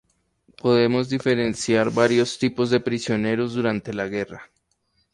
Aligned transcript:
Podemos 0.57 1.09
diferenciar 1.09 1.93
varios 1.93 2.39
tipos 2.39 2.71
de 2.71 2.79
prisioneros 2.79 3.53
durante 3.53 3.93
la 3.93 4.07
Guerra. 4.07 4.49